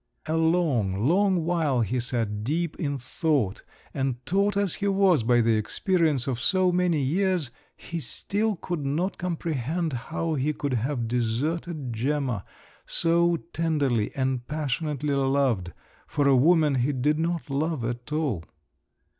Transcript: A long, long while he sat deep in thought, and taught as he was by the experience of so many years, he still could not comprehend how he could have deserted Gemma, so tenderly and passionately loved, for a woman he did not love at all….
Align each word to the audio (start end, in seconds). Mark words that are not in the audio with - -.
A 0.25 0.35
long, 0.35 1.07
long 1.07 1.45
while 1.45 1.81
he 1.81 1.99
sat 1.99 2.43
deep 2.43 2.75
in 2.77 2.97
thought, 2.97 3.61
and 3.93 4.25
taught 4.25 4.57
as 4.57 4.73
he 4.81 4.87
was 4.87 5.21
by 5.21 5.41
the 5.41 5.55
experience 5.55 6.25
of 6.25 6.39
so 6.39 6.71
many 6.71 6.99
years, 6.99 7.51
he 7.77 7.99
still 7.99 8.55
could 8.55 8.83
not 8.83 9.19
comprehend 9.19 9.93
how 9.93 10.33
he 10.33 10.53
could 10.53 10.73
have 10.73 11.07
deserted 11.07 11.93
Gemma, 11.93 12.43
so 12.83 13.37
tenderly 13.53 14.11
and 14.15 14.47
passionately 14.47 15.13
loved, 15.13 15.71
for 16.07 16.27
a 16.27 16.35
woman 16.35 16.73
he 16.81 16.93
did 16.93 17.19
not 17.19 17.51
love 17.51 17.85
at 17.85 18.11
all…. 18.11 18.43